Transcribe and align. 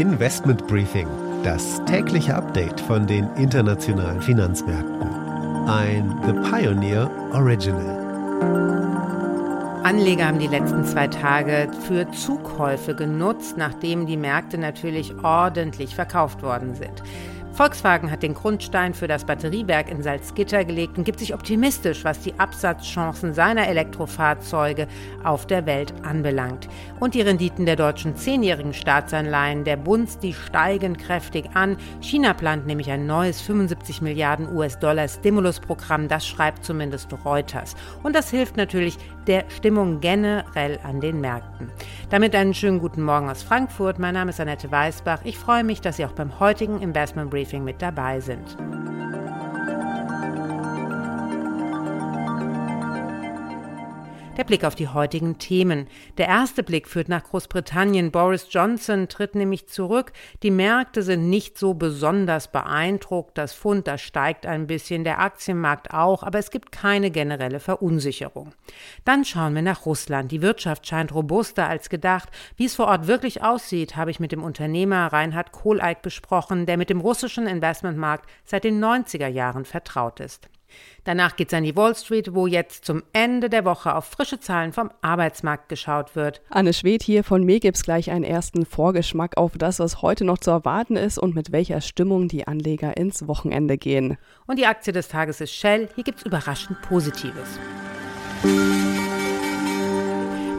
Investment 0.00 0.66
Briefing, 0.66 1.06
das 1.44 1.84
tägliche 1.84 2.34
Update 2.34 2.80
von 2.80 3.06
den 3.06 3.28
internationalen 3.36 4.22
Finanzmärkten. 4.22 5.06
Ein 5.68 6.18
The 6.24 6.32
Pioneer 6.50 7.10
Original. 7.34 7.98
Anleger 9.82 10.28
haben 10.28 10.38
die 10.38 10.46
letzten 10.46 10.86
zwei 10.86 11.06
Tage 11.06 11.68
für 11.86 12.10
Zukäufe 12.12 12.94
genutzt, 12.94 13.58
nachdem 13.58 14.06
die 14.06 14.16
Märkte 14.16 14.56
natürlich 14.56 15.12
ordentlich 15.22 15.94
verkauft 15.94 16.42
worden 16.42 16.74
sind. 16.74 17.02
Volkswagen 17.52 18.10
hat 18.10 18.22
den 18.22 18.34
Grundstein 18.34 18.94
für 18.94 19.08
das 19.08 19.24
Batteriewerk 19.24 19.90
in 19.90 20.02
Salzgitter 20.02 20.64
gelegt 20.64 20.96
und 20.96 21.04
gibt 21.04 21.18
sich 21.18 21.34
optimistisch, 21.34 22.04
was 22.04 22.20
die 22.20 22.38
Absatzchancen 22.38 23.34
seiner 23.34 23.66
Elektrofahrzeuge 23.66 24.86
auf 25.24 25.46
der 25.46 25.66
Welt 25.66 25.92
anbelangt. 26.02 26.68
Und 27.00 27.14
die 27.14 27.20
Renditen 27.20 27.66
der 27.66 27.76
deutschen 27.76 28.16
zehnjährigen 28.16 28.72
Staatsanleihen 28.72 29.64
der 29.64 29.76
Bund, 29.76 30.22
die 30.22 30.32
steigen 30.32 30.96
kräftig 30.96 31.50
an. 31.54 31.76
China 32.00 32.34
plant 32.34 32.66
nämlich 32.66 32.90
ein 32.90 33.06
neues 33.06 33.40
75 33.40 34.00
Milliarden 34.00 34.54
US-Dollar 34.56 35.08
Stimulusprogramm, 35.08 36.08
das 36.08 36.26
schreibt 36.26 36.64
zumindest 36.64 37.08
Reuters. 37.24 37.74
Und 38.02 38.14
das 38.14 38.30
hilft 38.30 38.56
natürlich 38.56 38.96
der 39.26 39.44
Stimmung 39.48 40.00
generell 40.00 40.78
an 40.82 41.00
den 41.00 41.20
Märkten. 41.20 41.70
Damit 42.10 42.34
einen 42.34 42.54
schönen 42.54 42.78
guten 42.78 43.02
Morgen 43.02 43.28
aus 43.28 43.42
Frankfurt. 43.42 43.98
Mein 43.98 44.14
Name 44.14 44.30
ist 44.30 44.40
Annette 44.40 44.70
Weißbach. 44.70 45.20
Ich 45.24 45.36
freue 45.36 45.64
mich, 45.64 45.80
dass 45.80 45.96
Sie 45.96 46.06
auch 46.06 46.12
beim 46.12 46.40
heutigen 46.40 46.80
Investment 46.80 47.30
Briefing 47.30 47.39
Briefing 47.40 47.64
mit 47.64 47.80
dabei 47.80 48.20
sind. 48.20 48.54
Der 54.40 54.46
Blick 54.46 54.64
auf 54.64 54.74
die 54.74 54.88
heutigen 54.88 55.36
Themen. 55.36 55.86
Der 56.16 56.26
erste 56.26 56.62
Blick 56.62 56.88
führt 56.88 57.10
nach 57.10 57.24
Großbritannien. 57.24 58.10
Boris 58.10 58.46
Johnson 58.48 59.06
tritt 59.06 59.34
nämlich 59.34 59.68
zurück. 59.68 60.14
Die 60.42 60.50
Märkte 60.50 61.02
sind 61.02 61.28
nicht 61.28 61.58
so 61.58 61.74
besonders 61.74 62.50
beeindruckt. 62.50 63.36
Das 63.36 63.52
Pfund, 63.52 63.86
das 63.86 64.00
steigt 64.00 64.46
ein 64.46 64.66
bisschen, 64.66 65.04
der 65.04 65.20
Aktienmarkt 65.20 65.92
auch, 65.92 66.22
aber 66.22 66.38
es 66.38 66.50
gibt 66.50 66.72
keine 66.72 67.10
generelle 67.10 67.60
Verunsicherung. 67.60 68.54
Dann 69.04 69.26
schauen 69.26 69.54
wir 69.54 69.60
nach 69.60 69.84
Russland. 69.84 70.32
Die 70.32 70.40
Wirtschaft 70.40 70.86
scheint 70.86 71.14
robuster 71.14 71.68
als 71.68 71.90
gedacht. 71.90 72.30
Wie 72.56 72.64
es 72.64 72.76
vor 72.76 72.86
Ort 72.86 73.08
wirklich 73.08 73.42
aussieht, 73.42 73.96
habe 73.96 74.10
ich 74.10 74.20
mit 74.20 74.32
dem 74.32 74.42
Unternehmer 74.42 75.08
Reinhard 75.12 75.52
Kohleig 75.52 76.00
besprochen, 76.00 76.64
der 76.64 76.78
mit 76.78 76.88
dem 76.88 77.02
russischen 77.02 77.46
Investmentmarkt 77.46 78.26
seit 78.46 78.64
den 78.64 78.82
90er 78.82 79.28
Jahren 79.28 79.66
vertraut 79.66 80.18
ist. 80.18 80.48
Danach 81.04 81.36
geht 81.36 81.48
es 81.48 81.54
an 81.54 81.64
die 81.64 81.76
Wall 81.76 81.94
Street, 81.94 82.34
wo 82.34 82.46
jetzt 82.46 82.84
zum 82.84 83.02
Ende 83.12 83.48
der 83.48 83.64
Woche 83.64 83.94
auf 83.94 84.04
frische 84.04 84.40
Zahlen 84.40 84.72
vom 84.72 84.90
Arbeitsmarkt 85.02 85.68
geschaut 85.68 86.16
wird. 86.16 86.40
Anne 86.50 86.72
Schwed 86.72 87.02
hier 87.02 87.24
von 87.24 87.44
mir 87.44 87.60
gibt 87.60 87.76
es 87.76 87.84
gleich 87.84 88.10
einen 88.10 88.24
ersten 88.24 88.66
Vorgeschmack 88.66 89.36
auf 89.36 89.52
das, 89.56 89.78
was 89.78 90.02
heute 90.02 90.24
noch 90.24 90.38
zu 90.38 90.50
erwarten 90.50 90.96
ist 90.96 91.18
und 91.18 91.34
mit 91.34 91.52
welcher 91.52 91.80
Stimmung 91.80 92.28
die 92.28 92.46
Anleger 92.46 92.96
ins 92.96 93.26
Wochenende 93.26 93.78
gehen. 93.78 94.18
Und 94.46 94.58
die 94.58 94.66
Aktie 94.66 94.92
des 94.92 95.08
Tages 95.08 95.40
ist 95.40 95.54
Shell. 95.54 95.88
Hier 95.94 96.04
gibt 96.04 96.18
es 96.18 96.26
überraschend 96.26 96.80
Positives. 96.82 97.58